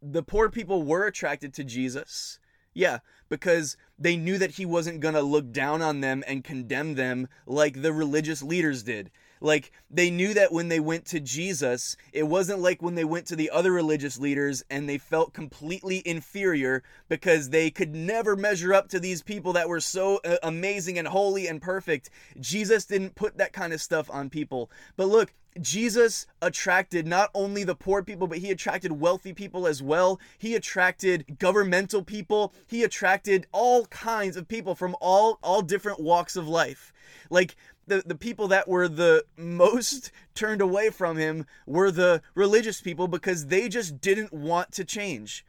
The 0.00 0.22
poor 0.22 0.48
people 0.48 0.82
were 0.82 1.06
attracted 1.06 1.52
to 1.54 1.64
Jesus 1.64 2.38
yeah, 2.74 2.98
because 3.28 3.76
they 3.98 4.16
knew 4.16 4.38
that 4.38 4.52
he 4.52 4.66
wasn't 4.66 5.00
going 5.00 5.14
to 5.14 5.22
look 5.22 5.52
down 5.52 5.82
on 5.82 6.00
them 6.00 6.22
and 6.26 6.44
condemn 6.44 6.94
them 6.94 7.28
like 7.46 7.82
the 7.82 7.92
religious 7.92 8.42
leaders 8.42 8.82
did. 8.82 9.10
Like 9.40 9.70
they 9.90 10.10
knew 10.10 10.34
that 10.34 10.52
when 10.52 10.68
they 10.68 10.80
went 10.80 11.04
to 11.06 11.20
Jesus, 11.20 11.96
it 12.12 12.24
wasn't 12.24 12.60
like 12.60 12.82
when 12.82 12.94
they 12.94 13.04
went 13.04 13.26
to 13.26 13.36
the 13.36 13.50
other 13.50 13.72
religious 13.72 14.18
leaders 14.18 14.64
and 14.70 14.88
they 14.88 14.98
felt 14.98 15.32
completely 15.32 16.02
inferior 16.04 16.82
because 17.08 17.50
they 17.50 17.70
could 17.70 17.94
never 17.94 18.36
measure 18.36 18.74
up 18.74 18.88
to 18.88 19.00
these 19.00 19.22
people 19.22 19.52
that 19.52 19.68
were 19.68 19.80
so 19.80 20.20
uh, 20.24 20.36
amazing 20.42 20.98
and 20.98 21.08
holy 21.08 21.46
and 21.46 21.62
perfect. 21.62 22.10
Jesus 22.40 22.84
didn't 22.84 23.14
put 23.14 23.38
that 23.38 23.52
kind 23.52 23.72
of 23.72 23.80
stuff 23.80 24.10
on 24.10 24.30
people. 24.30 24.70
But 24.96 25.08
look, 25.08 25.32
Jesus 25.60 26.26
attracted 26.40 27.06
not 27.06 27.30
only 27.34 27.64
the 27.64 27.74
poor 27.74 28.02
people, 28.02 28.26
but 28.26 28.38
he 28.38 28.50
attracted 28.50 28.92
wealthy 28.92 29.32
people 29.32 29.66
as 29.66 29.82
well. 29.82 30.20
He 30.38 30.54
attracted 30.54 31.38
governmental 31.38 32.02
people. 32.02 32.52
He 32.66 32.82
attracted 32.82 33.46
all 33.52 33.86
kinds 33.86 34.36
of 34.36 34.48
people 34.48 34.74
from 34.74 34.96
all 35.00 35.38
all 35.42 35.62
different 35.62 36.00
walks 36.00 36.36
of 36.36 36.48
life. 36.48 36.92
Like 37.30 37.56
the, 37.86 38.02
the 38.04 38.14
people 38.14 38.48
that 38.48 38.68
were 38.68 38.88
the 38.88 39.24
most 39.36 40.12
turned 40.34 40.60
away 40.60 40.90
from 40.90 41.16
him 41.16 41.46
were 41.66 41.90
the 41.90 42.22
religious 42.34 42.80
people 42.80 43.08
because 43.08 43.46
they 43.46 43.68
just 43.68 44.00
didn't 44.00 44.32
want 44.32 44.72
to 44.72 44.84
change. 44.84 45.44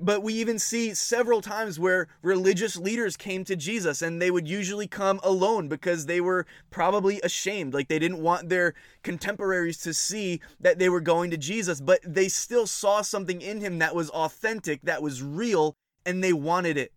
But 0.00 0.22
we 0.22 0.34
even 0.34 0.58
see 0.58 0.94
several 0.94 1.40
times 1.40 1.78
where 1.78 2.06
religious 2.22 2.76
leaders 2.76 3.16
came 3.16 3.44
to 3.44 3.56
Jesus 3.56 4.00
and 4.00 4.22
they 4.22 4.30
would 4.30 4.46
usually 4.46 4.86
come 4.86 5.18
alone 5.24 5.68
because 5.68 6.06
they 6.06 6.20
were 6.20 6.46
probably 6.70 7.20
ashamed. 7.22 7.74
Like 7.74 7.88
they 7.88 7.98
didn't 7.98 8.22
want 8.22 8.48
their 8.48 8.74
contemporaries 9.02 9.78
to 9.78 9.92
see 9.92 10.40
that 10.60 10.78
they 10.78 10.88
were 10.88 11.00
going 11.00 11.30
to 11.32 11.36
Jesus, 11.36 11.80
but 11.80 12.00
they 12.04 12.28
still 12.28 12.66
saw 12.66 13.02
something 13.02 13.40
in 13.40 13.60
him 13.60 13.78
that 13.78 13.94
was 13.94 14.10
authentic, 14.10 14.82
that 14.82 15.02
was 15.02 15.22
real, 15.22 15.74
and 16.06 16.22
they 16.22 16.32
wanted 16.32 16.76
it. 16.76 16.92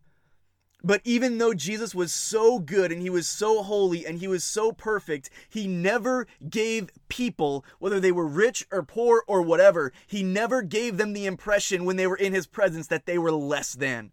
But 0.83 1.01
even 1.03 1.37
though 1.37 1.53
Jesus 1.53 1.93
was 1.93 2.13
so 2.13 2.59
good 2.59 2.91
and 2.91 3.01
he 3.01 3.09
was 3.09 3.27
so 3.27 3.61
holy 3.61 4.05
and 4.05 4.19
he 4.19 4.27
was 4.27 4.43
so 4.43 4.71
perfect, 4.71 5.29
he 5.47 5.67
never 5.67 6.25
gave 6.49 6.89
people, 7.07 7.63
whether 7.79 7.99
they 7.99 8.11
were 8.11 8.27
rich 8.27 8.65
or 8.71 8.81
poor 8.81 9.23
or 9.27 9.41
whatever, 9.41 9.93
he 10.07 10.23
never 10.23 10.61
gave 10.61 10.97
them 10.97 11.13
the 11.13 11.25
impression 11.25 11.85
when 11.85 11.97
they 11.97 12.07
were 12.07 12.15
in 12.15 12.33
his 12.33 12.47
presence 12.47 12.87
that 12.87 13.05
they 13.05 13.17
were 13.17 13.31
less 13.31 13.73
than. 13.73 14.11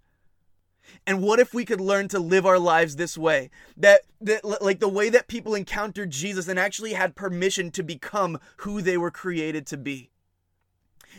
And 1.06 1.22
what 1.22 1.40
if 1.40 1.52
we 1.52 1.64
could 1.64 1.80
learn 1.80 2.08
to 2.08 2.18
live 2.18 2.46
our 2.46 2.58
lives 2.58 2.96
this 2.96 3.16
way? 3.16 3.50
That, 3.76 4.02
that 4.20 4.44
like 4.44 4.80
the 4.80 4.88
way 4.88 5.10
that 5.10 5.28
people 5.28 5.54
encountered 5.54 6.10
Jesus 6.10 6.48
and 6.48 6.58
actually 6.58 6.94
had 6.94 7.14
permission 7.14 7.70
to 7.72 7.82
become 7.82 8.38
who 8.58 8.80
they 8.82 8.96
were 8.96 9.10
created 9.10 9.66
to 9.66 9.76
be 9.76 10.10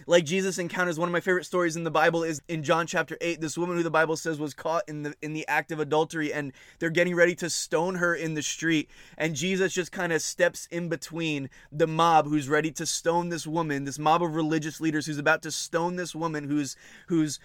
like 0.07 0.25
Jesus 0.25 0.57
encounters. 0.57 0.99
One 0.99 1.09
of 1.09 1.13
my 1.13 1.19
favorite 1.19 1.45
stories 1.45 1.75
in 1.75 1.83
the 1.83 1.91
Bible 1.91 2.23
is 2.23 2.41
in 2.47 2.63
John 2.63 2.87
chapter 2.87 3.17
8. 3.21 3.41
This 3.41 3.57
woman 3.57 3.77
who 3.77 3.83
the 3.83 3.91
Bible 3.91 4.15
says 4.15 4.39
was 4.39 4.53
caught 4.53 4.83
in 4.87 5.03
the 5.03 5.15
in 5.21 5.33
the 5.33 5.47
act 5.47 5.71
of 5.71 5.79
adultery 5.79 6.33
and 6.33 6.53
they're 6.79 6.89
getting 6.89 7.15
ready 7.15 7.35
to 7.35 7.49
stone 7.49 7.95
her 7.95 8.15
in 8.15 8.33
the 8.33 8.41
street 8.41 8.89
and 9.17 9.35
Jesus 9.35 9.73
just 9.73 9.91
kind 9.91 10.13
of 10.13 10.21
steps 10.21 10.67
in 10.71 10.89
between 10.89 11.49
the 11.71 11.87
mob 11.87 12.27
who's 12.27 12.49
ready 12.49 12.71
to 12.71 12.85
stone 12.85 13.29
this 13.29 13.47
woman, 13.47 13.85
this 13.85 13.99
mob 13.99 14.23
of 14.23 14.35
religious 14.35 14.81
leaders 14.81 15.05
who's 15.05 15.17
about 15.17 15.41
to 15.43 15.51
stone 15.51 15.95
this 15.95 16.15
woman 16.15 16.45
who's 16.45 16.75
who's 17.07 17.39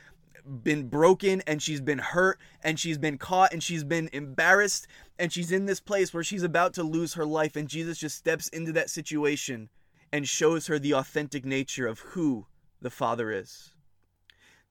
been 0.45 0.89
broken 0.89 1.43
and 1.47 1.63
she's 1.63 1.81
been 1.81 1.99
hurt 1.99 2.39
and 2.63 2.79
she's 2.79 2.99
been 2.99 3.17
caught 3.17 3.53
and 3.53 3.63
she's 3.63 3.85
been 3.85 4.11
embarrassed 4.13 4.87
and 5.19 5.33
she's 5.33 5.51
in 5.51 5.67
this 5.67 5.81
place 5.81 6.13
where 6.13 6.25
she's 6.25 6.43
about 6.43 6.75
to 6.75 6.83
lose 6.83 7.15
her 7.15 7.25
life 7.25 7.57
and 7.57 7.69
Jesus 7.69 7.99
just 7.99 8.17
steps 8.17 8.49
into 8.49 8.73
that 8.73 8.91
situation 8.91 9.71
and 10.15 10.29
shows 10.29 10.69
her 10.69 10.79
the 10.79 10.95
authentic 10.95 11.45
nature 11.45 11.89
of 11.89 11.99
who 11.99 12.47
the 12.81 12.89
Father 12.89 13.33
is. 13.33 13.75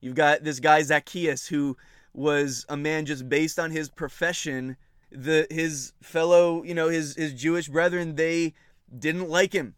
You've 0.00 0.14
got 0.14 0.42
this 0.42 0.58
guy 0.58 0.80
Zacchaeus 0.80 1.48
who 1.48 1.76
was 2.14 2.64
a 2.66 2.78
man 2.78 3.04
just 3.04 3.28
based 3.28 3.58
on 3.58 3.70
his 3.70 3.90
profession. 3.90 4.78
The 5.10 5.46
his 5.50 5.92
fellow, 6.02 6.62
you 6.62 6.72
know, 6.72 6.88
his 6.88 7.14
his 7.16 7.34
Jewish 7.34 7.68
brethren, 7.68 8.14
they 8.14 8.54
didn't 8.98 9.28
like 9.28 9.52
him. 9.52 9.74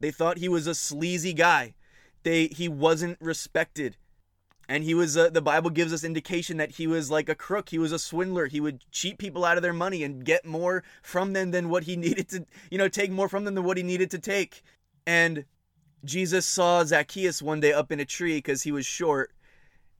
They 0.00 0.10
thought 0.10 0.36
he 0.36 0.50
was 0.50 0.66
a 0.66 0.74
sleazy 0.74 1.32
guy. 1.32 1.72
They 2.22 2.48
he 2.48 2.68
wasn't 2.68 3.16
respected. 3.22 3.96
And 4.68 4.84
he 4.84 4.92
was 4.92 5.16
uh, 5.16 5.30
the 5.30 5.40
Bible 5.40 5.70
gives 5.70 5.94
us 5.94 6.04
indication 6.04 6.58
that 6.58 6.72
he 6.72 6.86
was 6.86 7.10
like 7.10 7.30
a 7.30 7.34
crook. 7.34 7.70
He 7.70 7.78
was 7.78 7.90
a 7.90 7.98
swindler. 7.98 8.48
He 8.48 8.60
would 8.60 8.84
cheat 8.92 9.16
people 9.16 9.46
out 9.46 9.56
of 9.56 9.62
their 9.62 9.72
money 9.72 10.04
and 10.04 10.26
get 10.26 10.44
more 10.44 10.84
from 11.02 11.32
them 11.32 11.52
than 11.52 11.70
what 11.70 11.84
he 11.84 11.96
needed 12.06 12.28
to, 12.28 12.44
you 12.70 12.76
know, 12.76 12.88
take 12.88 13.10
more 13.10 13.30
from 13.30 13.46
them 13.46 13.54
than 13.54 13.64
what 13.64 13.78
he 13.78 13.82
needed 13.82 14.10
to 14.10 14.18
take. 14.18 14.62
And 15.06 15.44
Jesus 16.04 16.46
saw 16.46 16.84
Zacchaeus 16.84 17.42
one 17.42 17.60
day 17.60 17.72
up 17.72 17.92
in 17.92 18.00
a 18.00 18.04
tree 18.04 18.38
because 18.38 18.62
he 18.62 18.72
was 18.72 18.86
short. 18.86 19.32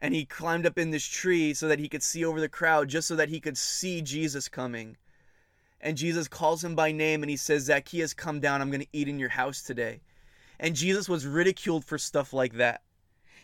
And 0.00 0.14
he 0.14 0.25
climbed 0.25 0.64
up 0.64 0.78
in 0.78 0.90
this 0.90 1.04
tree 1.04 1.52
so 1.52 1.69
that 1.69 1.78
he 1.78 1.88
could 1.88 2.02
see 2.02 2.25
over 2.25 2.40
the 2.40 2.49
crowd, 2.49 2.88
just 2.88 3.07
so 3.07 3.16
that 3.16 3.28
he 3.28 3.40
could 3.40 3.59
see 3.59 4.00
Jesus 4.00 4.49
coming. 4.49 4.97
And 5.80 5.97
Jesus 5.97 6.28
calls 6.28 6.64
him 6.64 6.75
by 6.75 6.92
name 6.92 7.23
and 7.23 7.30
he 7.30 7.37
says, 7.37 7.64
Zacchaeus, 7.64 8.14
come 8.14 8.40
down. 8.40 8.61
I'm 8.61 8.71
going 8.71 8.83
to 8.83 8.87
eat 8.92 9.09
in 9.09 9.19
your 9.19 9.30
house 9.30 9.62
today. 9.62 10.00
And 10.59 10.75
Jesus 10.75 11.09
was 11.09 11.26
ridiculed 11.26 11.85
for 11.85 11.99
stuff 11.99 12.33
like 12.33 12.54
that. 12.54 12.83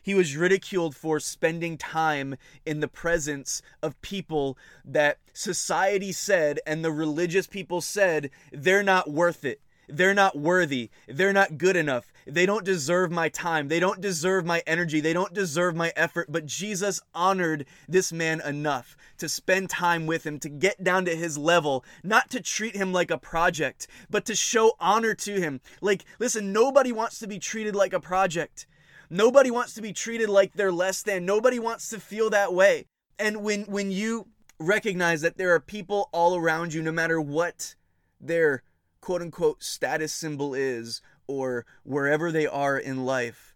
He 0.02 0.14
was 0.14 0.36
ridiculed 0.36 0.94
for 0.94 1.18
spending 1.18 1.76
time 1.76 2.36
in 2.64 2.80
the 2.80 2.88
presence 2.88 3.60
of 3.82 4.00
people 4.02 4.56
that 4.84 5.18
society 5.32 6.12
said 6.12 6.60
and 6.64 6.84
the 6.84 6.92
religious 6.92 7.46
people 7.48 7.80
said 7.80 8.30
they're 8.52 8.84
not 8.84 9.10
worth 9.10 9.44
it. 9.44 9.60
They're 9.88 10.14
not 10.14 10.36
worthy. 10.36 10.90
They're 11.06 11.32
not 11.32 11.58
good 11.58 11.76
enough. 11.76 12.12
They 12.26 12.44
don't 12.44 12.64
deserve 12.64 13.12
my 13.12 13.28
time. 13.28 13.68
They 13.68 13.78
don't 13.78 14.00
deserve 14.00 14.44
my 14.44 14.62
energy. 14.66 15.00
They 15.00 15.12
don't 15.12 15.32
deserve 15.32 15.76
my 15.76 15.92
effort. 15.94 16.30
But 16.30 16.46
Jesus 16.46 17.00
honored 17.14 17.66
this 17.88 18.12
man 18.12 18.40
enough 18.40 18.96
to 19.18 19.28
spend 19.28 19.70
time 19.70 20.06
with 20.06 20.26
him, 20.26 20.38
to 20.40 20.48
get 20.48 20.82
down 20.82 21.04
to 21.04 21.14
his 21.14 21.38
level, 21.38 21.84
not 22.02 22.30
to 22.30 22.40
treat 22.40 22.74
him 22.74 22.92
like 22.92 23.10
a 23.10 23.18
project, 23.18 23.86
but 24.10 24.24
to 24.24 24.34
show 24.34 24.72
honor 24.80 25.14
to 25.14 25.40
him. 25.40 25.60
Like, 25.80 26.04
listen, 26.18 26.52
nobody 26.52 26.90
wants 26.92 27.18
to 27.20 27.26
be 27.26 27.38
treated 27.38 27.76
like 27.76 27.92
a 27.92 28.00
project. 28.00 28.66
Nobody 29.08 29.50
wants 29.50 29.74
to 29.74 29.82
be 29.82 29.92
treated 29.92 30.28
like 30.28 30.54
they're 30.54 30.72
less 30.72 31.02
than. 31.02 31.24
Nobody 31.24 31.58
wants 31.58 31.88
to 31.90 32.00
feel 32.00 32.28
that 32.30 32.52
way. 32.52 32.86
And 33.18 33.42
when 33.42 33.62
when 33.62 33.90
you 33.90 34.26
recognize 34.58 35.20
that 35.20 35.36
there 35.36 35.54
are 35.54 35.60
people 35.60 36.08
all 36.12 36.34
around 36.34 36.74
you 36.74 36.82
no 36.82 36.92
matter 36.92 37.20
what 37.20 37.74
their 38.20 38.62
quote 39.06 39.22
unquote 39.22 39.62
status 39.62 40.12
symbol 40.12 40.52
is 40.52 41.00
or 41.28 41.64
wherever 41.84 42.32
they 42.32 42.44
are 42.44 42.76
in 42.76 43.04
life 43.04 43.54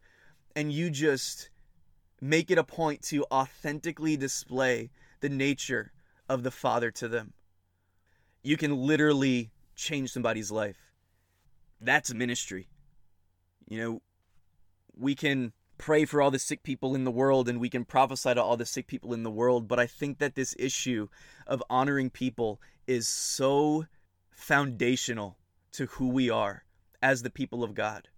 and 0.55 0.73
you 0.73 0.89
just 0.89 1.51
make 2.21 2.53
it 2.53 2.59
a 2.59 2.63
point 2.63 3.03
to 3.03 3.27
authentically 3.33 4.17
display 4.17 4.91
the 5.19 5.29
nature 5.29 5.91
of 6.29 6.45
the 6.45 6.53
Father 6.53 6.93
to 6.93 7.09
them. 7.09 7.33
You 8.45 8.57
can 8.57 8.77
literally 8.77 9.51
change 9.75 10.13
somebody's 10.13 10.53
life. 10.53 10.93
That's 11.81 12.15
ministry. 12.15 12.69
You 13.69 13.81
know, 13.81 14.03
we 14.97 15.17
can 15.17 15.53
pray 15.79 16.05
for 16.05 16.23
all 16.23 16.31
the 16.31 16.39
sick 16.39 16.63
people 16.63 16.95
in 16.95 17.03
the 17.03 17.11
world 17.11 17.49
and 17.49 17.59
we 17.59 17.71
can 17.71 17.85
prophesy 17.85 18.35
to 18.35 18.41
all 18.41 18.57
the 18.57 18.65
sick 18.65 18.87
people 18.87 19.13
in 19.13 19.25
the 19.25 19.31
world, 19.33 19.67
but 19.67 19.81
I 19.81 19.89
think 19.89 20.19
that 20.19 20.37
this 20.37 20.55
issue 20.61 21.09
of 21.45 21.61
honoring 21.69 22.09
people 22.09 22.61
is 22.87 23.09
so 23.09 23.87
foundational 24.31 25.39
to 25.73 25.87
who 25.87 26.09
we 26.09 26.31
are 26.31 26.65
as 27.03 27.23
the 27.23 27.31
people 27.31 27.65
of 27.65 27.75
God. 27.75 28.09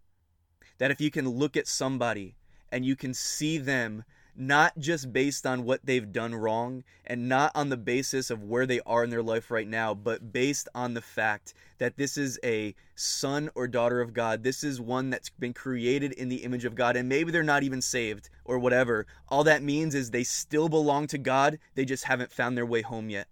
That 0.78 0.90
if 0.90 1.00
you 1.00 1.10
can 1.10 1.28
look 1.28 1.56
at 1.56 1.68
somebody 1.68 2.34
and 2.70 2.84
you 2.84 2.96
can 2.96 3.14
see 3.14 3.58
them 3.58 4.04
not 4.34 4.78
just 4.78 5.12
based 5.12 5.46
on 5.46 5.64
what 5.64 5.84
they've 5.84 6.10
done 6.10 6.34
wrong 6.34 6.82
and 7.04 7.28
not 7.28 7.52
on 7.54 7.68
the 7.68 7.76
basis 7.76 8.30
of 8.30 8.42
where 8.42 8.66
they 8.66 8.80
are 8.86 9.04
in 9.04 9.10
their 9.10 9.22
life 9.22 9.50
right 9.50 9.68
now, 9.68 9.92
but 9.92 10.32
based 10.32 10.68
on 10.74 10.94
the 10.94 11.02
fact 11.02 11.52
that 11.78 11.96
this 11.96 12.16
is 12.16 12.38
a 12.42 12.74
son 12.94 13.50
or 13.54 13.68
daughter 13.68 14.00
of 14.00 14.14
God. 14.14 14.42
This 14.42 14.64
is 14.64 14.80
one 14.80 15.10
that's 15.10 15.28
been 15.28 15.52
created 15.52 16.12
in 16.12 16.28
the 16.28 16.44
image 16.44 16.64
of 16.64 16.74
God, 16.74 16.96
and 16.96 17.08
maybe 17.08 17.30
they're 17.30 17.42
not 17.42 17.62
even 17.62 17.82
saved 17.82 18.30
or 18.44 18.58
whatever. 18.58 19.06
All 19.28 19.44
that 19.44 19.62
means 19.62 19.94
is 19.94 20.10
they 20.10 20.24
still 20.24 20.68
belong 20.68 21.06
to 21.08 21.18
God, 21.18 21.58
they 21.74 21.84
just 21.84 22.04
haven't 22.04 22.32
found 22.32 22.56
their 22.56 22.66
way 22.66 22.82
home 22.82 23.10
yet 23.10 23.28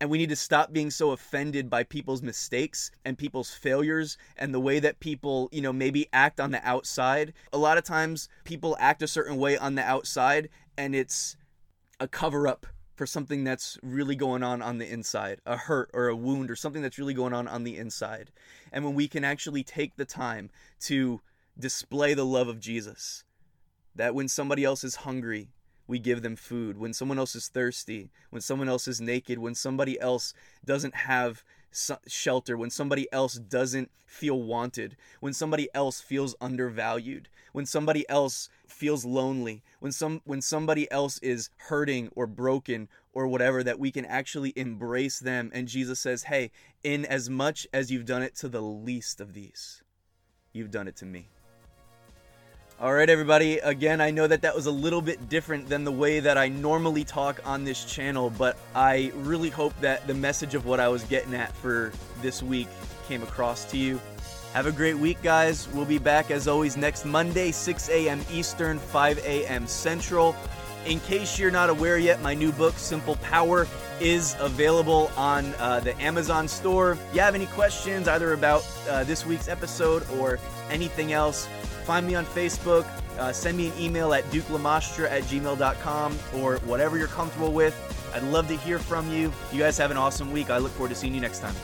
and 0.00 0.10
we 0.10 0.18
need 0.18 0.28
to 0.28 0.36
stop 0.36 0.72
being 0.72 0.90
so 0.90 1.12
offended 1.12 1.70
by 1.70 1.82
people's 1.82 2.22
mistakes 2.22 2.90
and 3.04 3.16
people's 3.16 3.50
failures 3.50 4.18
and 4.36 4.52
the 4.52 4.60
way 4.60 4.78
that 4.78 5.00
people, 5.00 5.48
you 5.52 5.62
know, 5.62 5.72
maybe 5.72 6.06
act 6.12 6.38
on 6.38 6.50
the 6.50 6.66
outside. 6.68 7.32
A 7.52 7.58
lot 7.58 7.78
of 7.78 7.84
times 7.84 8.28
people 8.44 8.76
act 8.78 9.02
a 9.02 9.08
certain 9.08 9.38
way 9.38 9.56
on 9.56 9.74
the 9.74 9.82
outside 9.82 10.50
and 10.76 10.94
it's 10.94 11.36
a 11.98 12.06
cover 12.06 12.46
up 12.46 12.66
for 12.94 13.06
something 13.06 13.44
that's 13.44 13.78
really 13.82 14.16
going 14.16 14.42
on 14.42 14.62
on 14.62 14.78
the 14.78 14.90
inside, 14.90 15.40
a 15.46 15.56
hurt 15.56 15.90
or 15.92 16.08
a 16.08 16.16
wound 16.16 16.50
or 16.50 16.56
something 16.56 16.82
that's 16.82 16.98
really 16.98 17.14
going 17.14 17.32
on 17.32 17.48
on 17.48 17.64
the 17.64 17.76
inside. 17.76 18.30
And 18.72 18.84
when 18.84 18.94
we 18.94 19.08
can 19.08 19.24
actually 19.24 19.62
take 19.62 19.96
the 19.96 20.04
time 20.04 20.50
to 20.80 21.20
display 21.58 22.14
the 22.14 22.24
love 22.24 22.48
of 22.48 22.60
Jesus, 22.60 23.24
that 23.94 24.14
when 24.14 24.28
somebody 24.28 24.64
else 24.64 24.84
is 24.84 24.96
hungry, 24.96 25.48
we 25.86 25.98
give 25.98 26.22
them 26.22 26.36
food. 26.36 26.78
When 26.78 26.92
someone 26.92 27.18
else 27.18 27.34
is 27.34 27.48
thirsty, 27.48 28.10
when 28.30 28.42
someone 28.42 28.68
else 28.68 28.88
is 28.88 29.00
naked, 29.00 29.38
when 29.38 29.54
somebody 29.54 29.98
else 30.00 30.34
doesn't 30.64 30.94
have 30.94 31.44
shelter, 32.06 32.56
when 32.56 32.70
somebody 32.70 33.10
else 33.12 33.34
doesn't 33.34 33.90
feel 34.06 34.42
wanted, 34.42 34.96
when 35.20 35.32
somebody 35.32 35.68
else 35.74 36.00
feels 36.00 36.34
undervalued, 36.40 37.28
when 37.52 37.66
somebody 37.66 38.08
else 38.08 38.48
feels 38.66 39.04
lonely, 39.04 39.62
when 39.80 39.92
some 39.92 40.22
when 40.24 40.40
somebody 40.40 40.90
else 40.90 41.18
is 41.18 41.50
hurting 41.56 42.10
or 42.14 42.26
broken 42.26 42.88
or 43.12 43.26
whatever 43.26 43.62
that 43.62 43.78
we 43.78 43.90
can 43.90 44.04
actually 44.04 44.52
embrace 44.56 45.18
them 45.18 45.50
and 45.52 45.68
Jesus 45.68 46.00
says, 46.00 46.24
"Hey, 46.24 46.50
in 46.82 47.04
as 47.04 47.28
much 47.28 47.66
as 47.72 47.90
you've 47.90 48.06
done 48.06 48.22
it 48.22 48.34
to 48.36 48.48
the 48.48 48.62
least 48.62 49.20
of 49.20 49.34
these, 49.34 49.82
you've 50.52 50.70
done 50.70 50.88
it 50.88 50.96
to 50.96 51.06
me." 51.06 51.28
All 52.78 52.92
right, 52.92 53.08
everybody. 53.08 53.56
Again, 53.56 54.02
I 54.02 54.10
know 54.10 54.26
that 54.26 54.42
that 54.42 54.54
was 54.54 54.66
a 54.66 54.70
little 54.70 55.00
bit 55.00 55.30
different 55.30 55.66
than 55.66 55.84
the 55.84 55.92
way 55.92 56.20
that 56.20 56.36
I 56.36 56.48
normally 56.48 57.04
talk 57.04 57.40
on 57.46 57.64
this 57.64 57.86
channel, 57.86 58.28
but 58.28 58.58
I 58.74 59.12
really 59.14 59.48
hope 59.48 59.72
that 59.80 60.06
the 60.06 60.12
message 60.12 60.54
of 60.54 60.66
what 60.66 60.78
I 60.78 60.88
was 60.88 61.02
getting 61.04 61.32
at 61.32 61.56
for 61.56 61.90
this 62.20 62.42
week 62.42 62.68
came 63.08 63.22
across 63.22 63.64
to 63.70 63.78
you. 63.78 63.98
Have 64.52 64.66
a 64.66 64.72
great 64.72 64.98
week, 64.98 65.16
guys. 65.22 65.68
We'll 65.68 65.86
be 65.86 65.96
back 65.96 66.30
as 66.30 66.48
always 66.48 66.76
next 66.76 67.06
Monday, 67.06 67.50
6 67.50 67.88
a.m. 67.88 68.20
Eastern, 68.30 68.78
5 68.78 69.24
a.m. 69.24 69.66
Central. 69.66 70.36
In 70.84 71.00
case 71.00 71.38
you're 71.38 71.50
not 71.50 71.70
aware 71.70 71.96
yet, 71.96 72.20
my 72.20 72.34
new 72.34 72.52
book, 72.52 72.74
Simple 72.74 73.16
Power, 73.16 73.66
is 74.00 74.36
available 74.38 75.10
on 75.16 75.46
uh, 75.54 75.80
the 75.80 75.98
Amazon 75.98 76.46
store. 76.46 76.92
If 76.92 77.14
you 77.14 77.20
have 77.22 77.34
any 77.34 77.46
questions 77.46 78.06
either 78.06 78.34
about 78.34 78.68
uh, 78.86 79.02
this 79.04 79.24
week's 79.24 79.48
episode 79.48 80.06
or 80.10 80.38
anything 80.68 81.14
else, 81.14 81.48
find 81.86 82.06
me 82.06 82.14
on 82.14 82.26
Facebook. 82.26 82.84
Uh, 83.18 83.32
send 83.32 83.56
me 83.56 83.68
an 83.68 83.78
email 83.78 84.12
at 84.12 84.24
dukelamastra 84.24 85.10
at 85.10 85.22
gmail.com 85.22 86.18
or 86.34 86.58
whatever 86.58 86.98
you're 86.98 87.06
comfortable 87.06 87.52
with. 87.52 87.74
I'd 88.14 88.24
love 88.24 88.48
to 88.48 88.56
hear 88.56 88.78
from 88.78 89.10
you. 89.10 89.32
You 89.52 89.58
guys 89.60 89.78
have 89.78 89.90
an 89.90 89.96
awesome 89.96 90.32
week. 90.32 90.50
I 90.50 90.58
look 90.58 90.72
forward 90.72 90.90
to 90.90 90.94
seeing 90.94 91.14
you 91.14 91.20
next 91.20 91.38
time. 91.38 91.54